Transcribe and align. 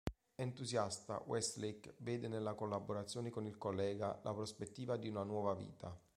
Entusiasta, 0.35 1.21
Westlake 1.27 1.93
vede 1.99 2.27
nella 2.27 2.55
collaborazione 2.55 3.29
con 3.29 3.45
il 3.45 3.59
collega 3.59 4.19
la 4.23 4.33
prospettiva 4.33 4.97
di 4.97 5.09
una 5.09 5.21
nuova 5.21 5.53
vita. 5.53 5.95